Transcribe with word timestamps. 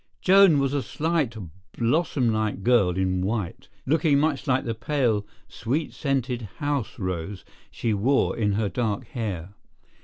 Joan 0.19 0.57
was 0.57 0.73
a 0.73 0.81
slight, 0.81 1.37
blossom 1.77 2.33
like 2.33 2.63
girl 2.63 2.97
in 2.97 3.21
white, 3.21 3.67
looking 3.85 4.17
much 4.17 4.47
like 4.47 4.65
the 4.65 4.73
pale, 4.73 5.27
sweet 5.47 5.93
scented 5.93 6.41
house 6.57 6.97
rose 6.97 7.45
she 7.69 7.93
wore 7.93 8.35
in 8.35 8.53
her 8.53 8.67
dark 8.67 9.05
hair. 9.09 9.53